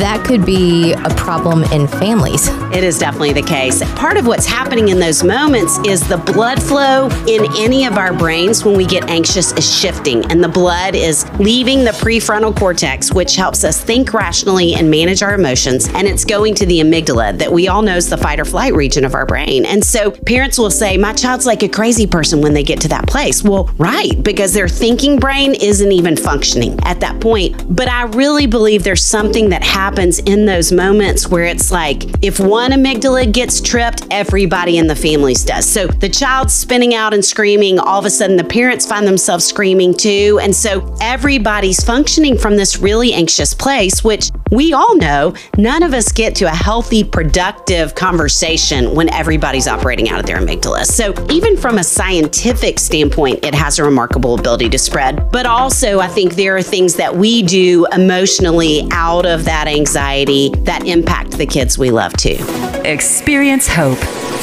that 0.00 0.24
could 0.24 0.46
be 0.46 0.92
a 0.92 1.10
problem 1.10 1.64
in 1.64 1.86
families. 1.86 2.48
It 2.72 2.84
is 2.84 2.98
definitely 2.98 3.34
the 3.34 3.42
case. 3.42 3.82
Part 3.94 4.16
of 4.16 4.26
what's 4.26 4.46
happening 4.46 4.88
in 4.88 4.98
those 4.98 5.22
moments 5.22 5.78
is 5.86 6.06
the 6.08 6.16
blood 6.16 6.62
flow 6.62 7.08
in 7.26 7.44
any 7.58 7.84
of 7.84 7.98
our 7.98 8.12
brains 8.12 8.64
when 8.64 8.76
we 8.76 8.86
get 8.86 9.10
anxious 9.10 9.52
is 9.52 9.78
shifting, 9.78 10.24
and 10.30 10.42
the 10.42 10.48
blood 10.48 10.94
is 10.94 11.28
leaving 11.38 11.84
the 11.84 11.90
prefrontal 11.90 12.56
cortex, 12.56 13.12
which 13.12 13.36
helps 13.36 13.64
us 13.64 13.80
think 13.80 14.14
rationally 14.14 14.74
and 14.74 14.90
manage 14.90 15.22
our 15.22 15.34
emotions, 15.34 15.88
and 15.94 16.06
it's 16.06 16.24
going 16.24 16.54
to 16.54 16.64
the 16.64 16.80
amygdala 16.80 17.36
that 17.36 17.52
we 17.52 17.68
all 17.68 17.82
know 17.82 17.96
is 17.96 18.08
the 18.08 18.16
fight 18.16 18.40
or 18.40 18.44
flight 18.44 18.72
region 18.74 19.04
of 19.04 19.14
our 19.14 19.26
brain. 19.26 19.66
And 19.66 19.84
so 19.84 20.10
parents 20.10 20.58
will 20.58 20.70
say, 20.70 20.96
My 20.96 21.12
child's 21.12 21.44
like 21.44 21.62
a 21.62 21.68
crazy 21.68 22.06
person 22.06 22.29
when 22.38 22.54
they 22.54 22.62
get 22.62 22.80
to 22.82 22.88
that 22.88 23.06
place. 23.06 23.42
Well, 23.42 23.70
right, 23.78 24.22
because 24.22 24.52
their 24.52 24.68
thinking 24.68 25.18
brain 25.18 25.54
isn't 25.54 25.92
even 25.92 26.16
functioning 26.16 26.78
at 26.84 27.00
that 27.00 27.20
point. 27.20 27.74
But 27.74 27.88
I 27.88 28.02
really 28.02 28.46
believe 28.46 28.84
there's 28.84 29.04
something 29.04 29.48
that 29.50 29.62
happens 29.62 30.18
in 30.20 30.46
those 30.46 30.72
moments 30.72 31.28
where 31.28 31.44
it's 31.44 31.70
like 31.70 32.04
if 32.22 32.38
one 32.38 32.72
amygdala 32.72 33.32
gets 33.32 33.60
tripped, 33.60 34.06
everybody 34.10 34.78
in 34.78 34.86
the 34.86 34.96
families 34.96 35.44
does. 35.44 35.66
So 35.66 35.86
the 35.86 36.08
child's 36.08 36.54
spinning 36.54 36.94
out 36.94 37.14
and 37.14 37.24
screaming, 37.24 37.78
all 37.78 37.98
of 37.98 38.04
a 38.04 38.10
sudden 38.10 38.36
the 38.36 38.44
parents 38.44 38.86
find 38.86 39.06
themselves 39.06 39.44
screaming 39.44 39.94
too. 39.94 40.38
And 40.42 40.54
so 40.54 40.94
everybody's 41.00 41.82
functioning 41.84 42.38
from 42.38 42.56
this 42.56 42.78
really 42.78 43.12
anxious 43.12 43.54
place, 43.54 44.04
which 44.04 44.30
we 44.50 44.72
all 44.72 44.96
know 44.96 45.34
none 45.56 45.82
of 45.82 45.94
us 45.94 46.10
get 46.12 46.34
to 46.36 46.46
a 46.46 46.50
healthy, 46.50 47.04
productive 47.04 47.94
conversation 47.94 48.94
when 48.94 49.08
everybody's 49.12 49.68
operating 49.68 50.08
out 50.08 50.18
of 50.18 50.26
their 50.26 50.38
amygdala. 50.38 50.84
So, 50.84 51.14
even 51.30 51.56
from 51.56 51.78
a 51.78 51.84
scientific 52.20 52.78
standpoint, 52.78 53.42
it 53.44 53.54
has 53.54 53.78
a 53.78 53.84
remarkable 53.84 54.38
ability 54.38 54.68
to 54.68 54.78
spread. 54.78 55.30
But 55.32 55.46
also, 55.46 56.00
I 56.00 56.08
think 56.08 56.34
there 56.34 56.54
are 56.56 56.62
things 56.62 56.96
that 56.96 57.16
we 57.16 57.42
do 57.42 57.86
emotionally 57.92 58.86
out 58.90 59.24
of 59.24 59.46
that 59.46 59.66
anxiety 59.66 60.50
that 60.64 60.86
impact 60.86 61.32
the 61.32 61.46
kids 61.46 61.78
we 61.78 61.90
love 61.90 62.12
too. 62.14 62.36
Experience 62.84 63.66
hope. 63.66 63.98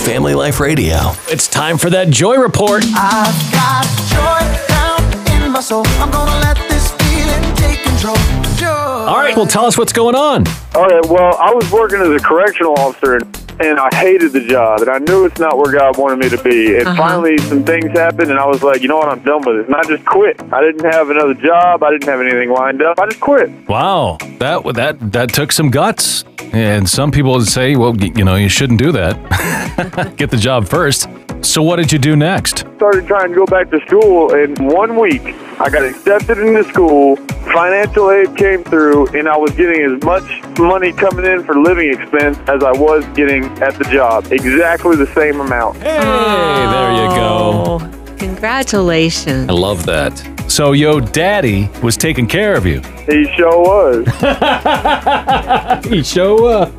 Family 0.06 0.34
Life 0.34 0.60
Radio. 0.60 1.12
It's 1.28 1.48
time 1.48 1.78
for 1.78 1.90
that 1.92 2.10
joy 2.10 2.38
report. 2.38 2.84
I've 2.96 3.52
got 3.52 3.86
joy 4.10 4.42
down 4.68 5.44
in 5.44 5.52
my 5.52 5.60
soul. 5.60 5.86
I'm 6.00 6.10
gonna 6.10 6.40
let 6.42 6.58
this 6.70 6.92
feeling 6.94 7.56
take 7.56 7.84
control. 7.84 8.16
Joy. 8.56 8.68
All 8.68 9.18
right, 9.18 9.36
well, 9.36 9.46
tell 9.46 9.66
us 9.66 9.78
what's 9.78 9.94
going 9.94 10.16
on. 10.16 10.48
All 10.74 10.86
right. 10.88 11.06
Well, 11.06 11.38
I 11.38 11.54
was 11.54 11.70
working 11.72 12.00
as 12.00 12.10
a 12.10 12.20
correctional 12.20 12.74
officer, 12.80 13.18
and, 13.18 13.47
and 13.60 13.80
I 13.80 13.90
hated 13.96 14.34
the 14.34 14.46
job, 14.46 14.82
and 14.82 14.90
I 14.90 15.00
knew 15.00 15.26
it's 15.26 15.40
not 15.40 15.58
where 15.58 15.72
God 15.72 15.98
wanted 15.98 16.20
me 16.20 16.30
to 16.30 16.42
be. 16.44 16.76
And 16.78 16.88
uh-huh. 16.88 16.98
finally, 16.98 17.38
some 17.40 17.64
things 17.64 17.92
happened, 17.92 18.30
and 18.30 18.40
I 18.40 18.46
was 18.46 18.64
like, 18.64 18.82
you 18.82 18.88
know 18.88 18.98
what? 18.98 19.10
I'm 19.10 19.22
done 19.24 19.42
with 19.46 19.58
it. 19.58 19.66
And 19.68 19.76
I 19.76 19.84
just 19.84 20.06
quit. 20.06 20.42
I 20.54 20.62
didn't 20.62 20.86
have 20.92 21.10
another 21.10 21.34
job. 21.34 21.84
I 21.84 21.92
didn't 21.92 22.08
have 22.08 22.22
anything 22.22 22.52
lined 22.52 22.82
up. 22.82 23.00
I 23.00 23.08
just 23.08 23.20
quit. 23.20 23.50
Wow, 23.68 24.18
that 24.40 24.64
that 24.76 25.12
that 25.12 25.34
took 25.34 25.52
some 25.52 25.70
guts. 25.70 26.24
And 26.54 26.90
some 26.90 27.12
people 27.12 27.34
would 27.34 27.48
say, 27.48 27.76
well, 27.76 27.96
you 27.98 28.24
know, 28.24 28.36
you 28.36 28.48
shouldn't 28.48 28.80
do 28.80 28.92
that. 28.94 30.14
Get 30.18 30.32
the 30.32 30.38
job 30.38 30.68
first. 30.68 31.08
So 31.42 31.62
what 31.62 31.78
did 31.78 31.92
you 31.92 32.00
do 32.00 32.16
next? 32.16 32.66
Started 32.76 33.08
trying 33.08 33.30
to 33.30 33.36
go 33.36 33.46
back 33.46 33.70
to 33.72 33.80
school, 33.88 34.34
and 34.34 34.58
one 34.72 35.00
week 35.00 35.22
I 35.60 35.70
got 35.70 35.84
accepted 35.84 36.38
into 36.40 36.64
school. 36.66 37.16
Financial 37.54 38.12
aid 38.12 38.36
came 38.36 38.64
through, 38.64 39.08
and 39.18 39.28
I 39.28 39.38
was 39.38 39.52
getting 39.52 39.82
as 39.82 40.04
much 40.04 40.24
money 40.60 40.92
coming 40.92 41.26
in 41.26 41.44
for 41.44 41.58
living 41.60 41.94
expense 41.94 42.38
as 42.50 42.64
I 42.64 42.72
was 42.72 43.06
getting 43.16 43.46
at 43.62 43.76
the 43.76 43.86
job. 43.86 44.32
Exactly 44.32 44.96
the 44.96 45.08
same 45.14 45.40
amount. 45.40 45.78
Hey, 45.78 46.02
there 46.02 46.92
you 46.94 47.10
go. 47.16 47.80
Congratulations. 48.18 49.50
I 49.50 49.54
love 49.54 49.86
that. 49.86 50.12
So, 50.48 50.72
yo, 50.74 51.00
daddy 51.00 51.70
was 51.82 51.98
taking 51.98 52.28
care 52.28 52.56
of 52.56 52.66
you. 52.66 52.82
He 53.06 53.26
sure 53.36 53.60
was. 53.62 54.06
he 55.86 56.04
sure 56.04 56.42
was. 56.42 56.72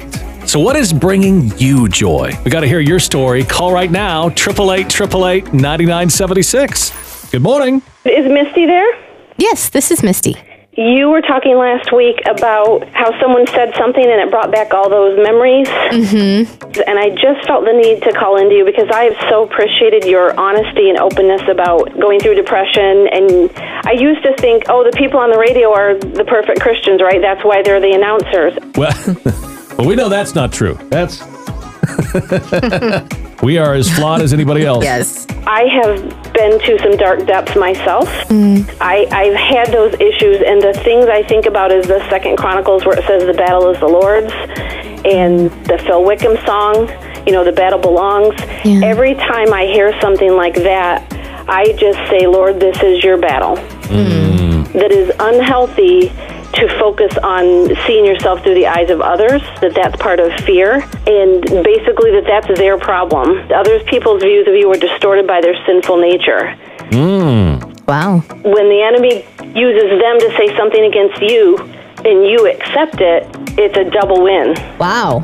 So, 0.48 0.58
what 0.58 0.76
is 0.76 0.94
bringing 0.94 1.52
you 1.58 1.90
joy? 1.90 2.32
We 2.42 2.50
got 2.50 2.60
to 2.60 2.66
hear 2.66 2.80
your 2.80 2.98
story. 2.98 3.44
Call 3.44 3.70
right 3.70 3.90
now, 3.90 4.30
888 4.30 4.86
888 4.86 5.52
9976. 5.52 7.30
Good 7.30 7.42
morning. 7.42 7.82
Is 8.06 8.24
Misty 8.24 8.64
there? 8.64 8.88
Yes, 9.36 9.68
this 9.68 9.90
is 9.90 10.02
Misty. 10.02 10.36
You 10.72 11.10
were 11.10 11.20
talking 11.20 11.58
last 11.58 11.92
week 11.92 12.22
about 12.24 12.88
how 12.94 13.12
someone 13.20 13.46
said 13.48 13.74
something 13.76 14.02
and 14.02 14.22
it 14.22 14.30
brought 14.30 14.50
back 14.50 14.72
all 14.72 14.88
those 14.88 15.18
memories. 15.22 15.68
Mm-hmm. 15.68 16.80
And 16.88 16.98
I 16.98 17.10
just 17.10 17.46
felt 17.46 17.66
the 17.66 17.74
need 17.74 18.00
to 18.04 18.12
call 18.16 18.40
into 18.40 18.54
you 18.54 18.64
because 18.64 18.88
I 18.88 19.04
have 19.12 19.16
so 19.28 19.44
appreciated 19.44 20.06
your 20.06 20.32
honesty 20.40 20.88
and 20.88 20.96
openness 20.96 21.42
about 21.50 21.92
going 22.00 22.20
through 22.20 22.36
depression. 22.36 23.04
And 23.12 23.52
I 23.84 23.92
used 23.92 24.22
to 24.22 24.34
think, 24.38 24.64
oh, 24.70 24.82
the 24.82 24.96
people 24.96 25.20
on 25.20 25.30
the 25.30 25.38
radio 25.38 25.74
are 25.74 25.92
the 25.98 26.24
perfect 26.24 26.60
Christians, 26.60 27.02
right? 27.02 27.20
That's 27.20 27.44
why 27.44 27.60
they're 27.60 27.84
the 27.84 27.92
announcers. 27.92 28.56
Well, 28.78 29.48
well 29.78 29.86
we 29.86 29.94
know 29.94 30.08
that's 30.08 30.34
not 30.34 30.52
true. 30.52 30.74
That's. 30.90 31.22
we 33.42 33.58
are 33.58 33.74
as 33.74 33.88
flawed 33.94 34.20
as 34.20 34.32
anybody 34.32 34.64
else. 34.64 34.84
Yes. 34.84 35.26
I 35.46 35.62
have 35.64 36.32
been 36.34 36.58
to 36.60 36.78
some 36.80 36.96
dark 36.96 37.26
depths 37.26 37.56
myself. 37.56 38.08
Mm. 38.28 38.68
I, 38.80 39.06
I've 39.10 39.34
had 39.34 39.72
those 39.72 39.94
issues, 39.94 40.42
and 40.44 40.60
the 40.60 40.78
things 40.84 41.06
I 41.06 41.22
think 41.22 41.46
about 41.46 41.72
is 41.72 41.86
the 41.86 42.06
Second 42.10 42.36
Chronicles 42.36 42.84
where 42.84 42.98
it 42.98 43.04
says 43.06 43.24
the 43.24 43.32
battle 43.32 43.70
is 43.70 43.80
the 43.80 43.86
Lord's, 43.86 44.32
and 45.04 45.50
the 45.66 45.78
Phil 45.86 46.04
Wickham 46.04 46.36
song, 46.44 46.88
you 47.26 47.32
know, 47.32 47.44
the 47.44 47.52
battle 47.52 47.78
belongs. 47.78 48.34
Every 48.64 49.14
time 49.14 49.52
I 49.52 49.66
hear 49.66 49.98
something 50.00 50.32
like 50.32 50.54
that, 50.56 51.06
I 51.48 51.72
just 51.72 51.98
say, 52.10 52.26
Lord, 52.26 52.60
this 52.60 52.82
is 52.82 53.02
your 53.02 53.16
battle. 53.16 53.56
Mm. 53.88 54.70
That 54.72 54.92
is 54.92 55.10
unhealthy 55.18 56.08
to 56.58 56.68
focus 56.78 57.16
on 57.22 57.74
seeing 57.86 58.04
yourself 58.04 58.42
through 58.42 58.54
the 58.54 58.66
eyes 58.66 58.90
of 58.90 59.00
others, 59.00 59.42
that 59.60 59.74
that's 59.74 59.96
part 59.96 60.20
of 60.20 60.32
fear, 60.44 60.82
and 61.06 61.42
basically 61.64 62.10
that 62.12 62.24
that's 62.26 62.58
their 62.58 62.76
problem. 62.76 63.50
Others 63.52 63.82
people's 63.86 64.22
views 64.22 64.46
of 64.48 64.54
you 64.54 64.70
are 64.70 64.76
distorted 64.76 65.26
by 65.26 65.40
their 65.40 65.54
sinful 65.66 66.00
nature. 66.00 66.56
Mm. 66.90 67.86
Wow. 67.86 68.18
When 68.42 68.68
the 68.68 68.82
enemy 68.82 69.24
uses 69.54 69.88
them 70.00 70.18
to 70.20 70.28
say 70.36 70.54
something 70.56 70.84
against 70.84 71.22
you 71.22 71.56
and 72.04 72.26
you 72.26 72.46
accept 72.46 73.00
it, 73.00 73.26
it's 73.58 73.76
a 73.76 73.88
double 73.90 74.22
win. 74.22 74.54
Wow. 74.78 75.22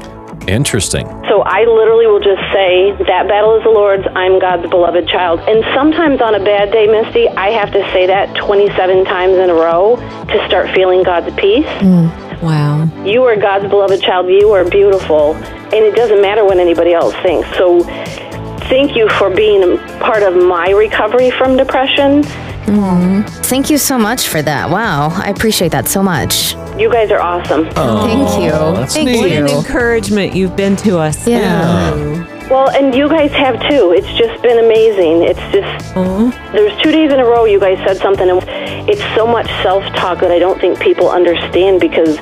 Interesting. 0.49 1.07
So 1.29 1.43
I 1.43 1.65
literally 1.65 2.07
will 2.07 2.21
just 2.21 2.41
say, 2.53 2.93
that 3.07 3.29
battle 3.29 3.57
is 3.57 3.65
the 3.65 3.71
Lord's, 3.71 4.05
I'm 4.15 4.39
God's 4.39 4.69
beloved 4.69 5.09
child. 5.09 5.41
And 5.41 5.65
sometimes 5.75 6.21
on 6.21 6.35
a 6.35 6.39
bad 6.39 6.71
day, 6.71 6.87
Misty, 6.87 7.29
I 7.29 7.51
have 7.51 7.73
to 7.73 7.81
say 7.93 8.07
that 8.07 8.35
27 8.37 9.05
times 9.05 9.39
in 9.39 9.51
a 9.51 9.55
row 9.55 9.97
to 9.97 10.47
start 10.47 10.71
feeling 10.75 11.03
God's 11.03 11.35
peace. 11.37 11.67
Mm, 11.81 12.43
wow. 12.43 12.85
You 13.05 13.25
are 13.25 13.37
God's 13.37 13.69
beloved 13.69 14.03
child. 14.03 14.29
You 14.29 14.51
are 14.53 14.69
beautiful. 14.69 15.35
And 15.35 15.75
it 15.75 15.95
doesn't 15.95 16.21
matter 16.21 16.45
what 16.45 16.59
anybody 16.59 16.93
else 16.93 17.15
thinks. 17.23 17.49
So 17.57 17.83
thank 18.69 18.97
you 18.97 19.09
for 19.09 19.31
being 19.31 19.63
a 19.63 19.99
part 20.01 20.23
of 20.23 20.37
my 20.37 20.71
recovery 20.71 21.31
from 21.31 21.57
depression. 21.57 22.25
Aw. 22.67 23.23
Thank 23.45 23.71
you 23.71 23.79
so 23.79 23.99
much 23.99 24.29
for 24.29 24.41
that. 24.43 24.71
Wow. 24.71 25.09
I 25.11 25.31
appreciate 25.31 25.73
that 25.73 25.89
so 25.89 26.03
much. 26.03 26.55
You 26.79 26.91
guys 26.91 27.11
are 27.13 27.21
awesome. 27.21 27.71
Thank 27.71 28.43
you. 28.43 28.51
that's 28.51 28.95
Thank 28.95 29.17
What 29.17 29.31
an 29.31 29.47
you. 29.49 29.57
encouragement 29.59 30.35
you've 30.35 30.57
been 30.57 30.75
to 30.77 30.99
us. 30.99 31.27
Yeah. 31.27 31.95
Well, 32.51 32.69
and 32.71 32.95
you 32.95 33.09
guys 33.09 33.31
have 33.33 33.55
too. 33.71 33.95
It's 33.97 34.07
just 34.19 34.43
been 34.43 34.59
amazing. 34.63 35.23
It's 35.23 35.41
just 35.53 35.95
there's 36.53 36.77
two 36.83 36.91
days 36.93 37.13
in 37.13 37.21
a 37.21 37.25
row 37.25 37.45
you 37.45 37.59
guys 37.61 37.79
said 37.87 37.97
something, 37.99 38.29
and 38.29 38.43
it's 38.89 39.03
so 39.15 39.27
much 39.27 39.47
self-talk 39.63 40.21
that 40.21 40.31
I 40.31 40.39
don't 40.39 40.61
think 40.61 40.79
people 40.81 41.09
understand 41.09 41.81
because 41.81 42.17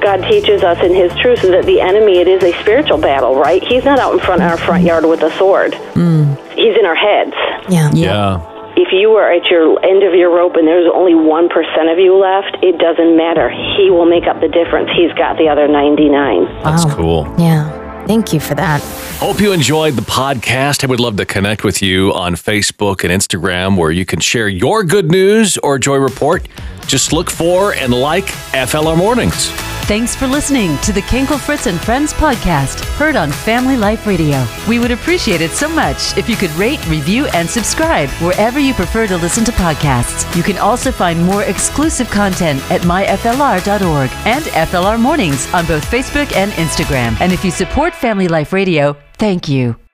God 0.00 0.18
teaches 0.28 0.62
us 0.62 0.78
in 0.84 0.94
His 0.94 1.10
truth 1.18 1.42
that 1.42 1.64
the 1.64 1.80
enemy 1.80 2.18
it 2.18 2.28
is 2.28 2.42
a 2.44 2.52
spiritual 2.60 2.98
battle, 2.98 3.34
right? 3.36 3.62
He's 3.62 3.84
not 3.84 3.98
out 3.98 4.12
in 4.12 4.20
front 4.20 4.42
of 4.42 4.50
our 4.50 4.56
front 4.58 4.84
yard 4.84 5.04
with 5.06 5.22
a 5.22 5.36
sword. 5.36 5.72
Mm. 5.94 6.36
He's 6.54 6.76
in 6.78 6.84
our 6.86 6.94
heads. 6.94 7.32
Yeah. 7.68 7.90
Yeah. 7.92 8.52
If 8.76 8.88
you 8.92 9.12
are 9.16 9.32
at 9.32 9.46
your 9.50 9.82
end 9.84 10.02
of 10.04 10.12
your 10.14 10.28
rope 10.34 10.52
and 10.56 10.68
there's 10.68 10.88
only 10.94 11.14
1% 11.14 11.92
of 11.92 11.98
you 11.98 12.14
left, 12.16 12.62
it 12.62 12.76
doesn't 12.78 13.16
matter. 13.16 13.48
He 13.48 13.90
will 13.90 14.04
make 14.04 14.26
up 14.28 14.40
the 14.40 14.48
difference. 14.48 14.90
He's 14.94 15.12
got 15.14 15.38
the 15.38 15.48
other 15.48 15.66
99. 15.66 16.44
That's 16.62 16.84
Wow. 16.84 16.94
cool. 16.94 17.34
Yeah. 17.38 17.85
Thank 18.06 18.32
you 18.32 18.40
for 18.40 18.54
that. 18.54 18.80
Hope 19.18 19.40
you 19.40 19.52
enjoyed 19.52 19.94
the 19.94 20.02
podcast. 20.02 20.84
I 20.84 20.86
would 20.86 21.00
love 21.00 21.16
to 21.16 21.24
connect 21.24 21.64
with 21.64 21.82
you 21.82 22.12
on 22.12 22.34
Facebook 22.34 23.02
and 23.02 23.12
Instagram 23.12 23.76
where 23.76 23.90
you 23.90 24.04
can 24.04 24.20
share 24.20 24.48
your 24.48 24.84
good 24.84 25.10
news 25.10 25.58
or 25.58 25.78
joy 25.78 25.96
report. 25.96 26.46
Just 26.86 27.12
look 27.12 27.30
for 27.30 27.74
and 27.74 27.92
like 27.92 28.26
FLR 28.52 28.96
Mornings. 28.96 29.50
Thanks 29.86 30.16
for 30.16 30.26
listening 30.26 30.76
to 30.78 30.92
the 30.92 31.02
Kankel 31.02 31.38
Fritz 31.38 31.66
and 31.68 31.80
Friends 31.80 32.12
podcast, 32.12 32.80
heard 32.96 33.14
on 33.14 33.30
Family 33.30 33.76
Life 33.76 34.04
Radio. 34.04 34.44
We 34.68 34.80
would 34.80 34.90
appreciate 34.90 35.40
it 35.40 35.52
so 35.52 35.68
much 35.68 36.18
if 36.18 36.28
you 36.28 36.34
could 36.34 36.50
rate, 36.56 36.84
review, 36.88 37.26
and 37.26 37.48
subscribe 37.48 38.08
wherever 38.20 38.58
you 38.58 38.74
prefer 38.74 39.06
to 39.06 39.16
listen 39.16 39.44
to 39.44 39.52
podcasts. 39.52 40.26
You 40.36 40.42
can 40.42 40.58
also 40.58 40.90
find 40.90 41.24
more 41.24 41.44
exclusive 41.44 42.10
content 42.10 42.60
at 42.68 42.80
myflr.org 42.80 44.10
and 44.26 44.44
FLR 44.46 45.00
Mornings 45.00 45.46
on 45.54 45.66
both 45.66 45.88
Facebook 45.88 46.34
and 46.34 46.50
Instagram. 46.54 47.16
And 47.20 47.32
if 47.32 47.44
you 47.44 47.52
support 47.52 47.94
Family 47.96 48.28
Life 48.28 48.52
Radio, 48.52 48.96
thank 49.18 49.48
you. 49.48 49.85